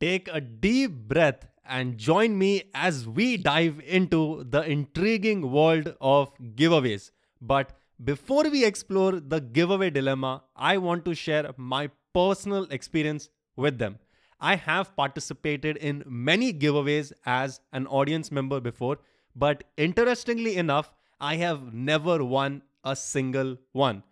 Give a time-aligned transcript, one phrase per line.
[0.00, 6.32] Take a deep breath and join me as we dive into the intriguing world of
[6.54, 7.10] giveaways.
[7.40, 7.72] But
[8.04, 13.98] before we explore the giveaway dilemma, I want to share my personal experience with them.
[14.40, 18.98] I have participated in many giveaways as an audience member before,
[19.34, 24.04] but interestingly enough, I have never won a single one.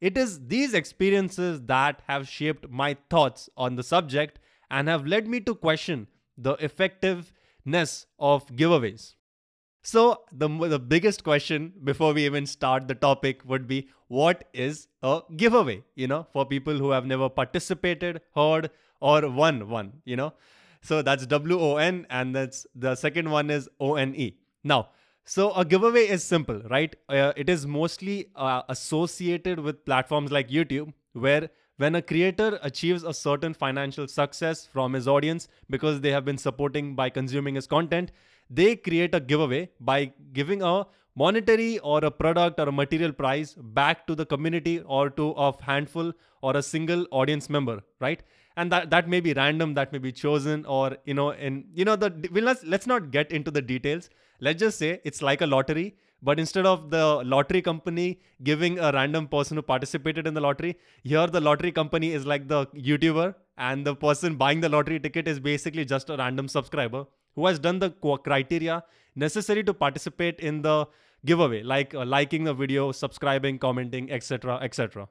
[0.00, 4.38] It is these experiences that have shaped my thoughts on the subject
[4.70, 6.06] and have led me to question
[6.36, 9.14] the effectiveness of giveaways.
[9.82, 14.88] So, the, the biggest question before we even start the topic would be what is
[15.02, 15.84] a giveaway?
[15.94, 20.32] You know, for people who have never participated, heard, or won one, you know.
[20.80, 24.38] So, that's W O N, and that's the second one is O N E.
[24.62, 24.88] Now,
[25.26, 26.96] so a giveaway is simple, right?
[27.08, 33.02] Uh, it is mostly uh, associated with platforms like YouTube, where when a creator achieves
[33.02, 37.66] a certain financial success from his audience because they have been supporting by consuming his
[37.66, 38.12] content,
[38.48, 43.54] they create a giveaway by giving a monetary or a product or a material prize
[43.54, 48.22] back to the community or to a handful or a single audience member, right?
[48.56, 51.84] And that, that may be random, that may be chosen, or you know, in you
[51.84, 54.10] know the we'll let's, let's not get into the details.
[54.40, 58.90] Let's just say it's like a lottery but instead of the lottery company giving a
[58.92, 63.34] random person who participated in the lottery, here the lottery company is like the YouTuber,
[63.58, 67.58] and the person buying the lottery ticket is basically just a random subscriber who has
[67.58, 67.90] done the
[68.24, 68.82] criteria
[69.14, 70.86] necessary to participate in the
[71.24, 74.58] giveaway, like uh, liking the video, subscribing, commenting, etc.
[74.62, 75.08] etc.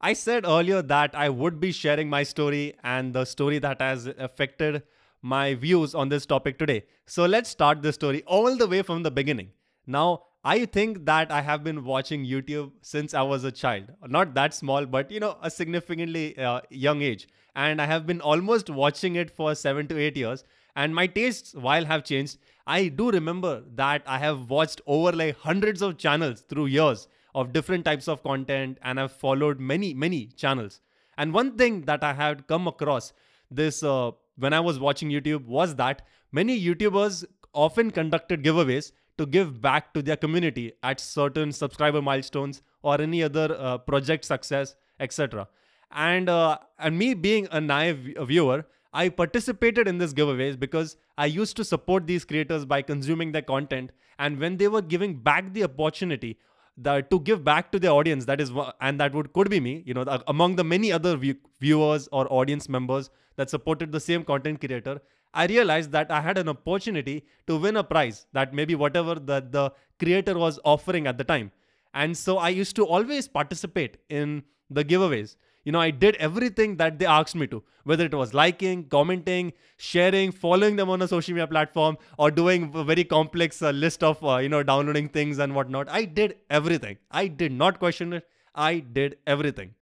[0.00, 4.06] I said earlier that I would be sharing my story and the story that has
[4.18, 4.82] affected
[5.22, 6.84] my views on this topic today.
[7.06, 9.50] So let's start the story all the way from the beginning.
[9.86, 13.92] Now, I think that I have been watching YouTube since I was a child.
[14.08, 17.28] Not that small, but you know, a significantly uh, young age.
[17.54, 20.42] And I have been almost watching it for seven to eight years.
[20.74, 25.36] And my tastes, while have changed, I do remember that I have watched over like
[25.36, 30.26] hundreds of channels through years of different types of content and I've followed many, many
[30.26, 30.80] channels.
[31.18, 33.12] And one thing that I had come across
[33.50, 36.02] this uh, when I was watching YouTube was that
[36.32, 42.62] many YouTubers often conducted giveaways to give back to their community at certain subscriber milestones
[42.82, 45.48] or any other uh, project success, etc.
[45.90, 51.26] And uh, and me being a naive viewer, I participated in these giveaways because I
[51.26, 55.52] used to support these creators by consuming their content, and when they were giving back
[55.52, 56.38] the opportunity
[56.76, 58.50] that to give back to their audience that is
[58.80, 62.26] and that would could be me you know among the many other view, viewers or
[62.32, 65.00] audience members that supported the same content creator
[65.34, 69.46] I realized that I had an opportunity to win a prize that maybe whatever the,
[69.50, 71.52] the creator was offering at the time.
[71.94, 75.36] And so I used to always participate in the giveaways.
[75.64, 79.52] You know, I did everything that they asked me to, whether it was liking, commenting,
[79.76, 84.02] sharing, following them on a social media platform, or doing a very complex uh, list
[84.02, 85.88] of, uh, you know, downloading things and whatnot.
[85.88, 86.98] I did everything.
[87.10, 88.26] I did not question it.
[88.54, 89.74] I did everything.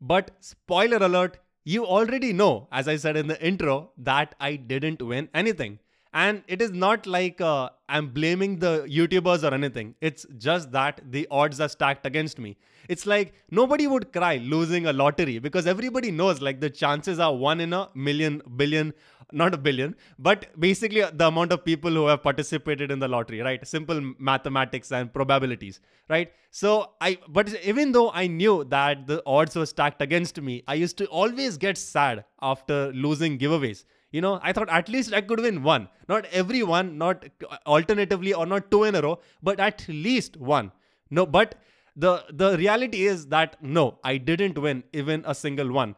[0.00, 5.00] But spoiler alert, you already know, as I said in the intro, that I didn't
[5.00, 5.78] win anything.
[6.14, 9.94] And it is not like uh, I'm blaming the YouTubers or anything.
[10.00, 12.58] It's just that the odds are stacked against me.
[12.88, 17.34] It's like nobody would cry losing a lottery because everybody knows like the chances are
[17.34, 18.92] one in a million, billion,
[19.32, 23.40] not a billion, but basically the amount of people who have participated in the lottery,
[23.40, 23.66] right?
[23.66, 25.80] Simple mathematics and probabilities,
[26.10, 26.32] right?
[26.50, 30.74] So I, but even though I knew that the odds were stacked against me, I
[30.74, 33.84] used to always get sad after losing giveaways.
[34.12, 35.88] You know, I thought at least I could win one.
[36.08, 37.24] Not every one, not
[37.66, 40.70] alternatively or not two in a row, but at least one.
[41.10, 41.56] No, but
[41.96, 45.96] the the reality is that no, I didn't win even a single one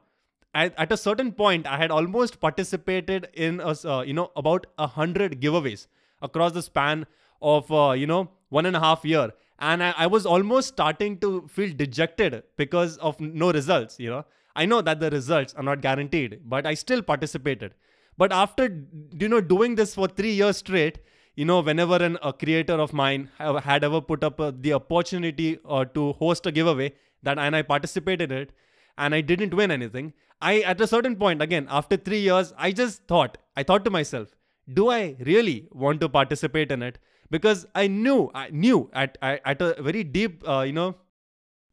[0.54, 4.66] at, at a certain point, I had almost participated in a, uh, you know about
[4.78, 5.86] a hundred giveaways
[6.22, 7.06] across the span
[7.42, 11.18] of uh, you know one and a half year, and I, I was almost starting
[11.18, 13.98] to feel dejected because of no results.
[13.98, 17.74] You know, I know that the results are not guaranteed, but I still participated.
[18.16, 18.84] But after
[19.18, 20.98] you know doing this for three years straight,
[21.36, 25.58] you know, whenever an, a creator of mine had ever put up uh, the opportunity
[25.68, 28.52] uh, to host a giveaway that and I participated in it,
[28.98, 30.12] and I didn't win anything.
[30.40, 33.90] I, at a certain point, again, after three years, I just thought, I thought to
[33.90, 34.28] myself,
[34.72, 36.98] do I really want to participate in it?
[37.30, 40.96] Because I knew, I knew at, at a very deep, uh, you know,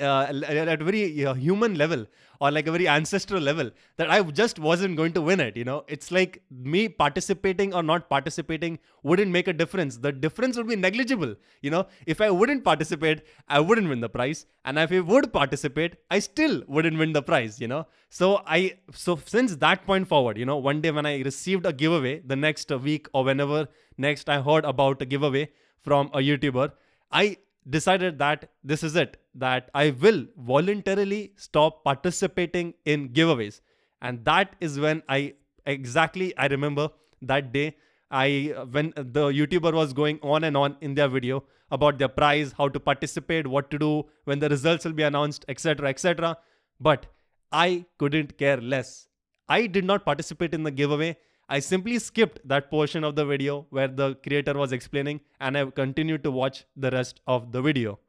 [0.02, 2.06] uh, at a very human level
[2.42, 5.56] or like a very ancestral level that I just wasn't going to win it.
[5.56, 9.98] You know, it's like me participating or not participating wouldn't make a difference.
[9.98, 11.36] The difference would be negligible.
[11.62, 15.32] You know, if I wouldn't participate, I wouldn't win the prize, and if I would
[15.32, 17.62] participate, I still wouldn't win the prize.
[17.62, 21.22] You know, so I so since that point forward, you know, one day when I
[21.22, 25.50] received a giveaway, the next week or whenever next I heard about a giveaway
[25.80, 26.72] from a YouTuber,
[27.12, 27.38] I
[27.70, 33.62] decided that this is it, that I will voluntarily stop participating in giveaways.
[34.02, 35.36] And that is when I
[35.66, 36.90] exactly, I remember
[37.22, 37.78] that day,
[38.10, 42.54] I when the YouTuber was going on and on in their video about their prize,
[42.58, 46.38] how to participate, what to do, when the results will be announced, etc., etc.
[46.80, 47.06] But
[47.52, 49.08] I couldn't care less.
[49.48, 51.18] I did not participate in the giveaway
[51.54, 55.66] I simply skipped that portion of the video where the creator was explaining and I
[55.66, 58.00] continued to watch the rest of the video.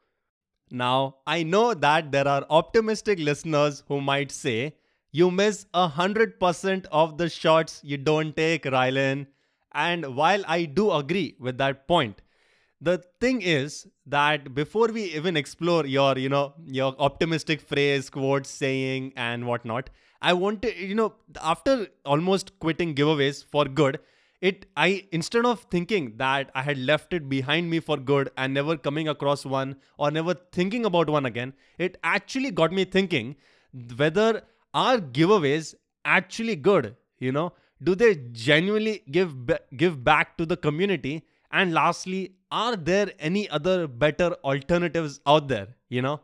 [0.75, 4.75] Now, I know that there are optimistic listeners who might say,
[5.11, 9.27] you miss a hundred percent of the shots you don't take, Rylan.
[9.73, 12.23] And while I do agree with that point,
[12.81, 18.47] the thing is that before we even explore your, you know, your optimistic phrase, quote,
[18.47, 19.91] saying, and whatnot,
[20.23, 24.01] I wanted, you know, after almost quitting giveaways for good,
[24.49, 28.53] it I instead of thinking that I had left it behind me for good and
[28.53, 33.37] never coming across one or never thinking about one again, it actually got me thinking
[33.97, 34.43] whether
[34.75, 35.75] are giveaways
[36.05, 37.53] actually good, you know?
[37.83, 39.35] Do they genuinely give
[39.77, 41.23] give back to the community?
[41.53, 46.21] And lastly, are there any other better alternatives out there, you know?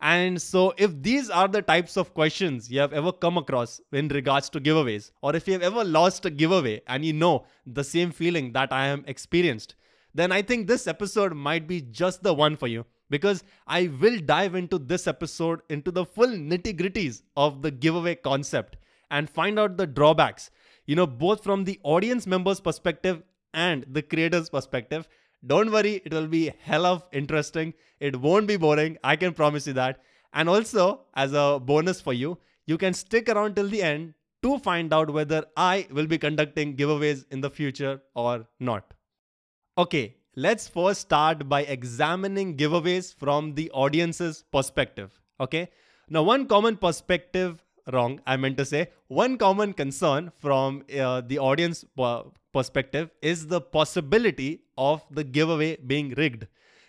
[0.00, 4.06] And so, if these are the types of questions you have ever come across in
[4.08, 7.82] regards to giveaways, or if you have ever lost a giveaway and you know the
[7.82, 9.74] same feeling that I am experienced,
[10.14, 12.86] then I think this episode might be just the one for you.
[13.10, 18.16] Because I will dive into this episode into the full nitty gritties of the giveaway
[18.16, 18.76] concept
[19.10, 20.50] and find out the drawbacks,
[20.86, 23.22] you know, both from the audience member's perspective
[23.54, 25.08] and the creator's perspective
[25.46, 27.74] don't worry, it will be hell of interesting.
[28.00, 30.00] It won't be boring, I can promise you that.
[30.32, 34.58] And also, as a bonus for you, you can stick around till the end to
[34.58, 38.94] find out whether I will be conducting giveaways in the future or not.
[39.76, 45.18] Okay, let's first start by examining giveaways from the audience's perspective.
[45.40, 45.70] Okay,
[46.08, 48.20] now one common perspective wrong.
[48.26, 51.84] I meant to say one common concern from uh, the audience
[52.52, 56.46] perspective is the possibility of the giveaway being rigged.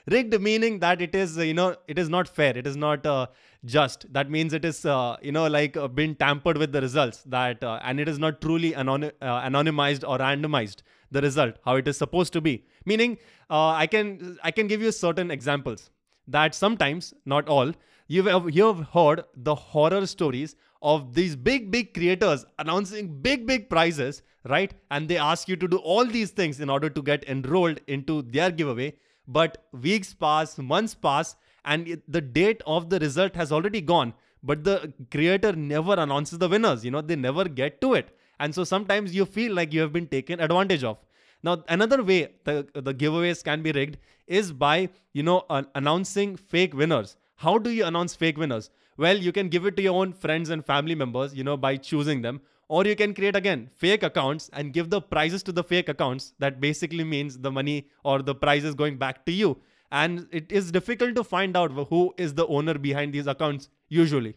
[0.08, 2.58] Rigged meaning that it is, you know, it is not fair.
[2.58, 3.28] It is not uh,
[3.66, 4.12] just.
[4.12, 7.22] That means it is, uh, you know, like uh, been tampered with the results.
[7.26, 10.82] That uh, and it is not truly uh, anonymized or randomized.
[11.12, 12.66] The result how it is supposed to be.
[12.86, 13.18] Meaning,
[13.50, 15.90] I can I can give you certain examples
[16.28, 17.72] that sometimes, not all,
[18.08, 24.22] you've you've heard the horror stories of these big, big creators announcing big, big prizes,
[24.46, 24.74] right?
[24.92, 28.22] And they ask you to do all these things in order to get enrolled into
[28.22, 28.96] their giveaway.
[29.28, 31.36] But weeks pass, months pass,
[31.66, 34.14] and the date of the result has already gone.
[34.42, 38.16] But the creator never announces the winners, you know, they never get to it.
[38.40, 40.98] And so sometimes you feel like you have been taken advantage of.
[41.44, 43.98] Now, another way the, the giveaways can be rigged
[44.28, 47.18] is by, you know, uh, announcing fake winners.
[47.36, 48.70] How do you announce fake winners?
[49.00, 51.78] Well, you can give it to your own friends and family members, you know, by
[51.78, 52.42] choosing them.
[52.68, 56.34] Or you can create again fake accounts and give the prizes to the fake accounts.
[56.40, 59.58] That basically means the money or the prizes going back to you.
[59.90, 64.36] And it is difficult to find out who is the owner behind these accounts usually.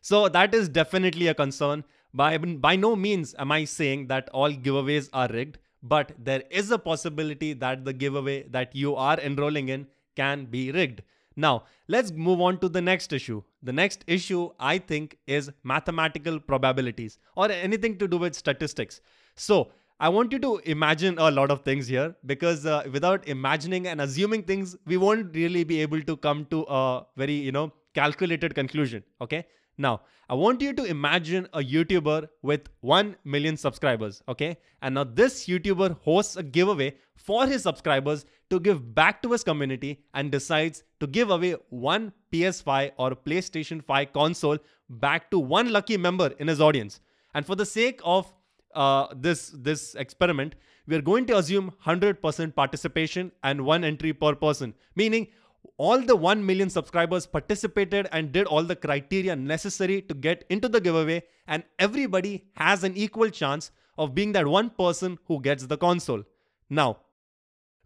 [0.00, 1.84] So that is definitely a concern.
[2.14, 6.70] By, by no means am I saying that all giveaways are rigged, but there is
[6.70, 11.02] a possibility that the giveaway that you are enrolling in can be rigged.
[11.36, 13.42] Now, let's move on to the next issue.
[13.62, 19.00] The next issue, I think, is mathematical probabilities or anything to do with statistics.
[19.36, 23.86] So, I want you to imagine a lot of things here because uh, without imagining
[23.86, 27.72] and assuming things, we won't really be able to come to a very, you know,
[27.94, 29.04] calculated conclusion.
[29.20, 29.46] Okay.
[29.76, 34.56] Now, I want you to imagine a YouTuber with 1 million subscribers, okay?
[34.80, 39.44] And now this YouTuber hosts a giveaway for his subscribers to give back to his
[39.44, 45.72] community and decides to give away one PS5 or PlayStation 5 console back to one
[45.72, 47.00] lucky member in his audience.
[47.34, 48.32] And for the sake of
[48.74, 50.54] uh, this, this experiment,
[50.86, 55.28] we are going to assume 100% participation and one entry per person, meaning
[55.76, 60.68] all the 1 million subscribers participated and did all the criteria necessary to get into
[60.68, 65.66] the giveaway and everybody has an equal chance of being that one person who gets
[65.66, 66.22] the console.
[66.70, 66.98] Now,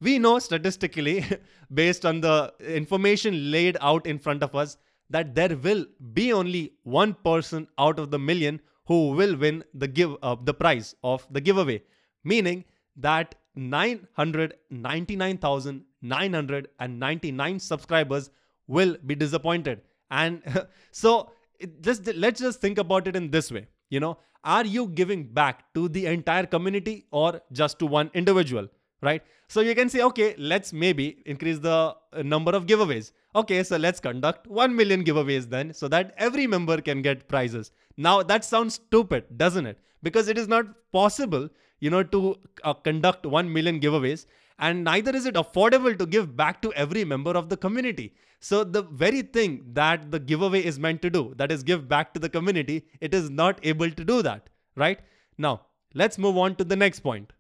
[0.00, 1.24] we know statistically,
[1.72, 4.76] based on the information laid out in front of us,
[5.10, 9.88] that there will be only one person out of the million who will win the
[9.88, 11.82] give uh, the prize of the giveaway
[12.24, 12.64] meaning
[12.96, 13.34] that
[16.02, 18.30] 999,999 subscribers
[18.66, 19.80] will be disappointed.
[20.10, 20.42] And
[20.92, 21.30] so
[21.80, 23.66] just let's just think about it in this way.
[23.90, 28.68] You know are you giving back to the entire community or just to one individual?
[29.00, 29.22] Right?
[29.48, 33.12] So you can say okay let's maybe increase the uh, number of giveaways.
[33.34, 37.72] Okay so let's conduct 1 million giveaways then so that every member can get prizes.
[37.96, 39.78] Now that sounds stupid doesn't it?
[40.02, 41.48] Because it is not possible
[41.80, 44.26] you know to uh, conduct 1 million giveaways
[44.58, 48.62] and neither is it affordable to give back to every member of the community so
[48.62, 52.20] the very thing that the giveaway is meant to do, that is give back to
[52.20, 55.00] the community, it is not able to do that, right?
[55.36, 55.62] Now,
[55.94, 57.32] let's move on to the next point.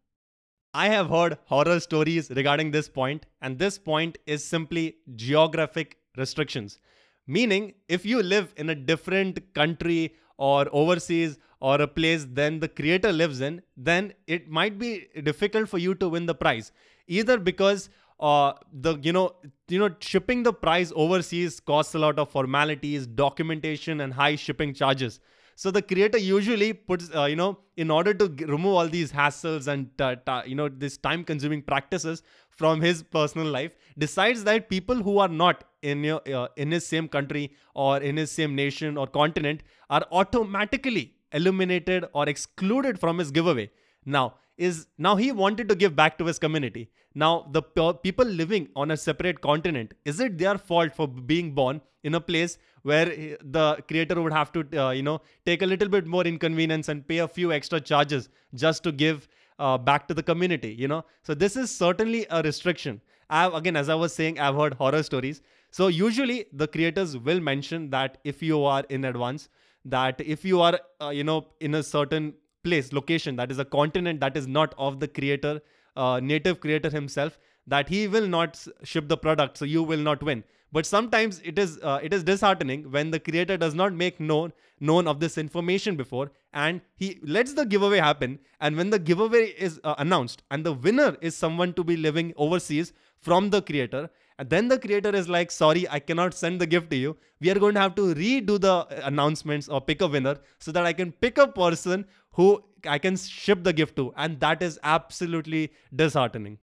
[0.74, 6.78] I have heard horror stories regarding this point, and this point is simply geographic restrictions.
[7.26, 12.68] Meaning, if you live in a different country or overseas or a place than the
[12.68, 16.72] creator lives in, then it might be difficult for you to win the prize.
[17.08, 17.88] Either because
[18.20, 19.32] uh, the you know
[19.68, 24.74] you know shipping the price overseas costs a lot of formalities documentation and high shipping
[24.74, 25.20] charges.
[25.54, 29.10] So the creator usually puts uh, you know in order to g- remove all these
[29.12, 34.44] hassles and uh, ta- you know this time consuming practices from his personal life decides
[34.44, 38.30] that people who are not in your uh, in his same country or in his
[38.30, 43.70] same nation or continent are automatically eliminated or excluded from his giveaway.
[44.04, 48.68] Now is now he wanted to give back to his community now, the people living
[48.76, 53.06] on a separate continent, is it their fault for being born in a place where
[53.06, 57.08] the creator would have to, uh, you know, take a little bit more inconvenience and
[57.08, 59.26] pay a few extra charges just to give
[59.58, 61.04] uh, back to the community, you know?
[61.24, 63.00] So this is certainly a restriction.
[63.28, 65.42] I've, again, as I was saying, I've heard horror stories.
[65.72, 69.48] So usually the creators will mention that if you are in advance,
[69.84, 72.34] that if you are, uh, you know, in a certain
[72.68, 75.60] place, location, that is a continent that is not of the creator,
[75.96, 80.22] uh, native creator himself that he will not ship the product so you will not
[80.22, 80.42] win.
[80.70, 84.52] But sometimes it is uh, it is disheartening when the creator does not make known
[84.80, 89.46] known of this information before and he lets the giveaway happen and when the giveaway
[89.68, 92.92] is uh, announced and the winner is someone to be living overseas
[93.28, 96.90] from the creator and then the creator is like sorry i cannot send the gift
[96.90, 100.36] to you we are going to have to redo the announcements or pick a winner
[100.58, 102.04] so that i can pick a person
[102.38, 104.12] who I can ship the gift to.
[104.16, 106.58] And that is absolutely disheartening.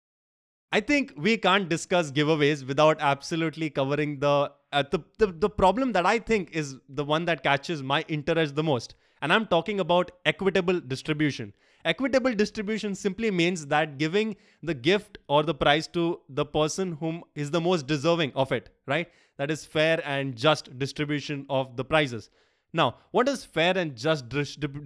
[0.73, 5.93] I think we can't discuss giveaways without absolutely covering the, uh, the, the the problem
[5.93, 8.95] that I think is the one that catches my interest the most.
[9.23, 11.53] And I'm talking about equitable distribution.
[11.85, 17.23] Equitable distribution simply means that giving the gift or the prize to the person whom
[17.35, 19.09] is the most deserving of it, right?
[19.37, 22.31] That is fair and just distribution of the prizes.
[22.73, 24.29] Now, what does fair and just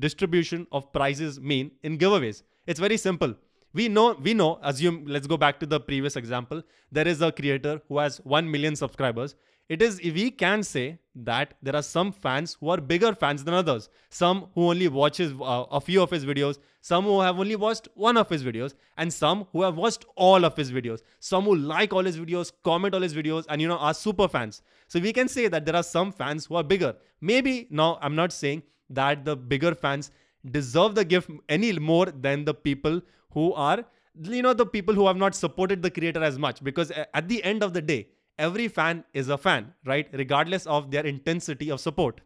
[0.00, 2.42] distribution of prizes mean in giveaways?
[2.66, 3.34] It's very simple.
[3.74, 6.62] We know, we know, assume, let's go back to the previous example.
[6.90, 9.36] There is a creator who has 1 million subscribers.
[9.68, 13.54] It is, we can say that there are some fans who are bigger fans than
[13.54, 13.88] others.
[14.10, 17.88] Some who only watches uh, a few of his videos, some who have only watched
[17.94, 21.02] one of his videos, and some who have watched all of his videos.
[21.18, 24.28] Some who like all his videos, comment all his videos, and you know, are super
[24.28, 24.62] fans.
[24.86, 26.94] So we can say that there are some fans who are bigger.
[27.20, 30.10] Maybe now I'm not saying that the bigger fans
[30.50, 33.84] deserve the gift any more than the people who are
[34.22, 37.42] you know the people who have not supported the creator as much because at the
[37.44, 40.08] end of the day every fan is a fan, right?
[40.12, 42.20] Regardless of their intensity of support.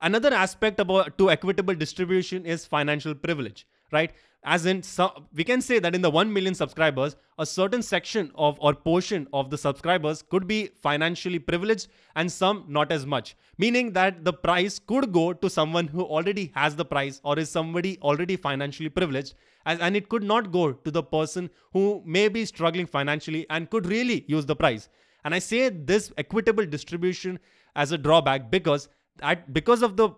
[0.00, 4.12] Another aspect about to equitable distribution is financial privilege, right?
[4.44, 8.32] As in, so, we can say that in the 1 million subscribers, a certain section
[8.34, 11.86] of or portion of the subscribers could be financially privileged
[12.16, 13.36] and some not as much.
[13.56, 17.50] Meaning that the prize could go to someone who already has the prize or is
[17.50, 19.34] somebody already financially privileged.
[19.64, 23.70] As, and it could not go to the person who may be struggling financially and
[23.70, 24.88] could really use the prize.
[25.24, 27.38] And I say this equitable distribution
[27.76, 28.88] as a drawback because
[29.20, 30.10] at because of the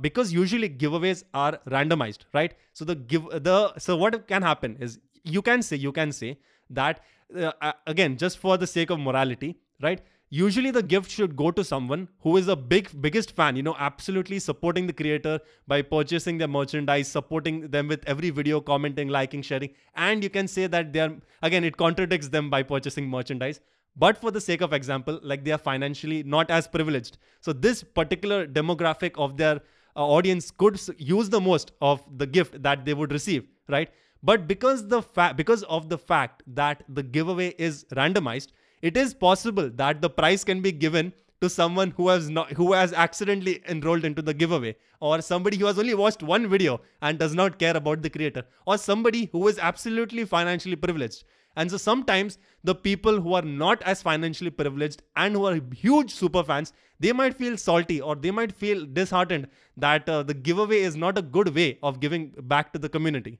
[0.00, 2.54] because usually giveaways are randomized, right?
[2.72, 6.38] So the give the so what can happen is you can say you can say
[6.70, 7.00] that
[7.36, 10.00] uh, again just for the sake of morality, right?
[10.28, 13.76] usually the gift should go to someone who is a big biggest fan you know
[13.78, 19.40] absolutely supporting the creator by purchasing their merchandise supporting them with every video commenting liking
[19.40, 23.60] sharing and you can say that they're again it contradicts them by purchasing merchandise
[23.96, 27.18] but for the sake of example like they are financially not as privileged.
[27.40, 29.60] So this particular demographic of their
[29.96, 33.90] uh, audience could use the most of the gift that they would receive right?
[34.22, 38.48] But because the fa- because of the fact that the giveaway is randomized
[38.82, 42.72] it is possible that the prize can be given to someone who has not who
[42.72, 47.18] has accidentally enrolled into the giveaway or somebody who has only watched one video and
[47.18, 51.24] does not care about the creator or somebody who is absolutely financially privileged
[51.56, 56.10] and so sometimes the people who are not as financially privileged and who are huge
[56.10, 60.80] super fans they might feel salty or they might feel disheartened that uh, the giveaway
[60.80, 63.38] is not a good way of giving back to the community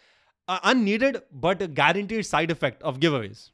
[0.48, 3.50] uh, unneeded but guaranteed side effect of giveaways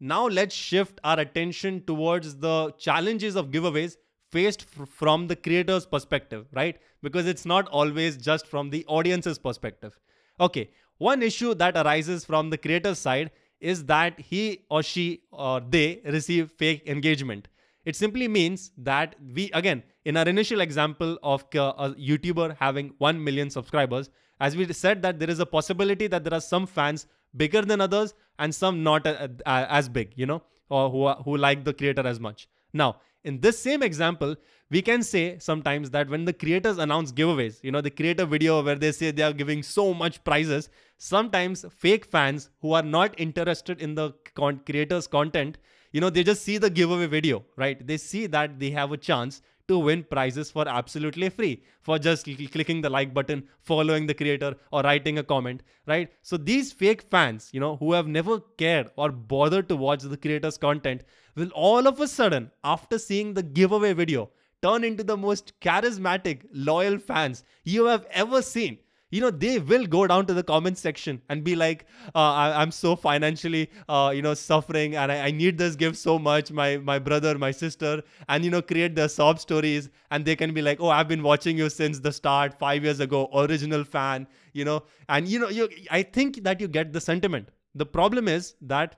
[0.00, 3.96] now let's shift our attention towards the challenges of giveaways
[4.30, 9.98] faced from the creator's perspective right because it's not always just from the audience's perspective
[10.40, 15.60] okay one issue that arises from the creator's side is that he or she or
[15.60, 17.48] they receive fake engagement.
[17.84, 23.22] It simply means that we, again, in our initial example of a YouTuber having 1
[23.22, 27.06] million subscribers, as we said that there is a possibility that there are some fans
[27.38, 29.06] bigger than others and some not
[29.46, 32.48] as big, you know, or who, who like the creator as much.
[32.72, 34.36] Now, in this same example,
[34.70, 38.26] we can say sometimes that when the creators announce giveaways, you know, they create a
[38.26, 40.68] video where they say they are giving so much prizes,
[40.98, 45.58] sometimes fake fans who are not interested in the con- creator's content,
[45.92, 47.86] you know, they just see the giveaway video, right?
[47.86, 52.24] They see that they have a chance to win prizes for absolutely free for just
[52.24, 56.10] cl- clicking the like button, following the creator, or writing a comment, right?
[56.22, 60.16] So these fake fans, you know, who have never cared or bothered to watch the
[60.16, 61.04] creator's content,
[61.36, 64.30] will all of a sudden, after seeing the giveaway video,
[64.62, 68.78] turn into the most charismatic, loyal fans you have ever seen
[69.10, 72.62] you know they will go down to the comment section and be like uh, I,
[72.62, 76.50] am so financially uh, you know suffering and I, I, need this gift so much
[76.50, 80.52] my my brother my sister and you know create their sob stories and they can
[80.52, 84.26] be like oh i've been watching you since the start five years ago original fan
[84.52, 87.48] you know and you know you i think that you get the sentiment.
[87.74, 88.96] The problem is that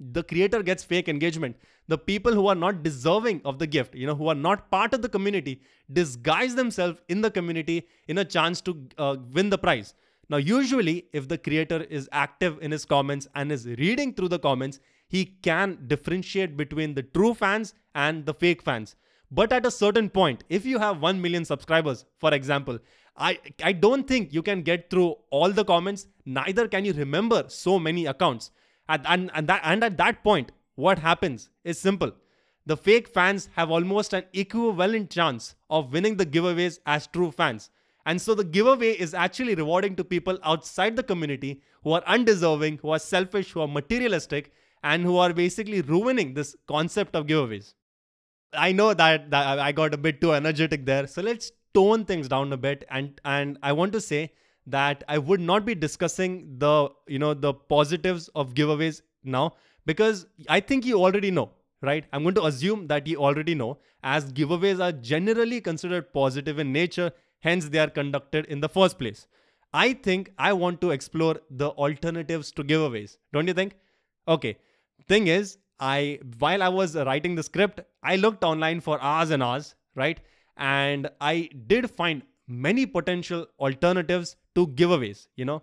[0.00, 1.56] the creator gets fake engagement.
[1.88, 4.94] The people who are not deserving of the gift you know who are not part
[4.94, 5.60] of the community
[5.92, 9.94] disguise themselves in the community in a chance to uh, win the prize.
[10.28, 14.38] Now usually if the creator is active in his comments and is reading through the
[14.38, 18.94] comments he can differentiate between the true fans and the fake fans.
[19.32, 22.78] But at a certain point if you have 1 million subscribers for example
[23.16, 27.44] I, I don't think you can get through all the comments neither can you remember
[27.48, 28.50] so many accounts
[28.90, 32.12] and, and, and, that, and at that point, what happens is simple.
[32.66, 37.70] The fake fans have almost an equivalent chance of winning the giveaways as true fans.
[38.06, 42.78] And so the giveaway is actually rewarding to people outside the community who are undeserving,
[42.78, 47.74] who are selfish, who are materialistic, and who are basically ruining this concept of giveaways.
[48.52, 51.06] I know that, that I got a bit too energetic there.
[51.06, 52.84] So let's tone things down a bit.
[52.90, 54.32] And, and I want to say
[54.66, 59.54] that I would not be discussing the you know the positives of giveaways now
[59.86, 61.50] because I think you already know,
[61.82, 62.04] right?
[62.12, 66.72] I'm going to assume that you already know as giveaways are generally considered positive in
[66.72, 69.26] nature, hence they are conducted in the first place.
[69.72, 73.18] I think I want to explore the alternatives to giveaways.
[73.32, 73.76] Don't you think?
[74.26, 74.56] Okay.
[75.08, 79.42] Thing is, I while I was writing the script, I looked online for hours and
[79.42, 80.20] hours, right?
[80.56, 85.62] And I did find many potential alternatives to giveaways you know?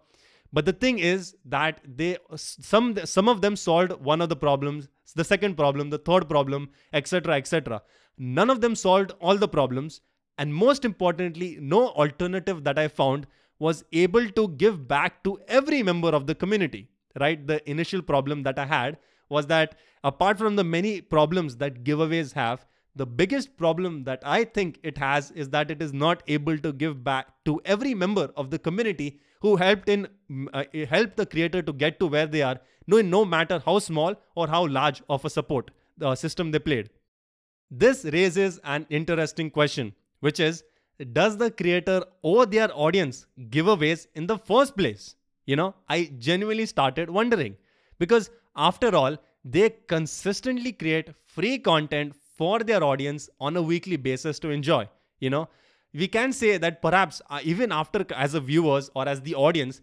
[0.54, 4.88] But the thing is that they some some of them solved one of the problems
[5.16, 7.82] the second problem the third problem etc etc
[8.18, 10.02] none of them solved all the problems.
[10.40, 13.26] And most importantly no alternative that i found
[13.60, 17.46] was able to give back to every member of the community right?
[17.48, 18.98] The initial problem that i had
[19.30, 22.66] was that apart from the many problems that giveaways have
[22.98, 26.74] the biggest problem that I think it has is that it is not able to
[26.74, 31.26] give back to every member of the community who helped in mm, uh, help the
[31.26, 35.02] creator to get to where they are, no, no matter how small or how large
[35.10, 36.90] of a support the system they played.
[37.70, 40.64] This raises an interesting question, which is
[41.14, 45.16] does the creator owe their audience giveaways in the first place?
[45.46, 47.56] You know, I genuinely started wondering
[48.00, 54.40] because after all, they consistently create free content for their audience on a weekly basis
[54.40, 54.88] to enjoy.
[55.20, 55.50] You know,
[55.94, 59.82] we can say that perhaps uh, even after, as a viewers or as the audience,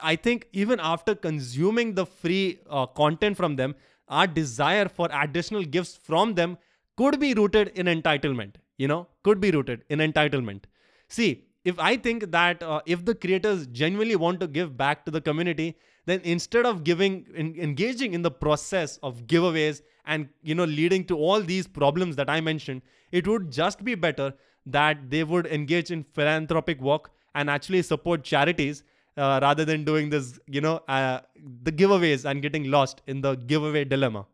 [0.00, 3.74] I think even after consuming the free uh, content from them,
[4.08, 6.58] our desire for additional gifts from them
[6.96, 8.54] could be rooted in entitlement.
[8.76, 10.64] You know, could be rooted in entitlement.
[11.08, 15.10] See, if I think that uh, if the creators genuinely want to give back to
[15.10, 20.54] the community, then instead of giving in, engaging in the process of giveaways and you
[20.54, 24.34] know leading to all these problems that I mentioned, it would just be better
[24.66, 28.84] that they would engage in philanthropic work and actually support charities
[29.16, 31.20] uh, rather than doing this, you know, uh,
[31.62, 34.26] the giveaways and getting lost in the giveaway dilemma.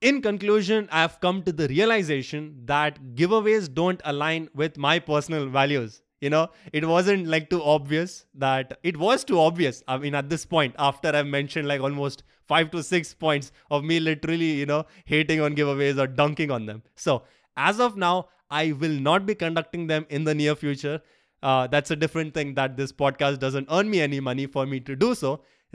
[0.00, 5.46] In conclusion, I have come to the realization that giveaways don't align with my personal
[5.48, 10.14] values you know it wasn't like too obvious that it was too obvious i mean
[10.14, 14.50] at this point after i've mentioned like almost five to six points of me literally
[14.60, 16.82] you know hating on giveaways or dunking on them.
[17.06, 17.22] So
[17.56, 18.14] as of now
[18.50, 21.00] i will not be conducting them in the near future.
[21.42, 24.80] Uh, that's a different thing that this podcast doesn't earn me any money for me
[24.88, 25.30] to do so.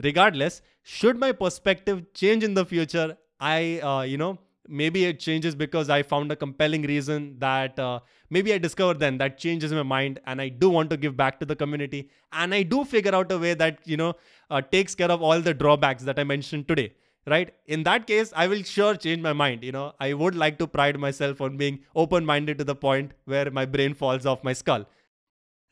[0.08, 3.06] Regardless should my perspective change in the future
[3.40, 8.00] i uh, you know maybe it changes because I found a compelling reason that uh,
[8.30, 11.40] maybe I discovered then that changes my mind and I do want to give back
[11.40, 12.10] to the community.
[12.32, 14.14] And I do figure out a way that you know
[14.50, 16.92] uh, takes care of all the drawbacks that I mentioned today
[17.26, 17.54] right?
[17.66, 19.92] In that case I will sure change my mind you know.
[20.00, 23.64] I would like to pride myself on being open minded to the point where my
[23.64, 24.84] brain falls off my skull.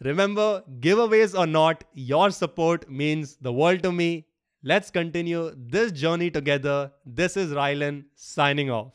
[0.01, 4.27] Remember giveaways or not your support means the world to me
[4.67, 6.91] Let's continue this journey together.
[7.05, 8.93] This is Rylan signing off.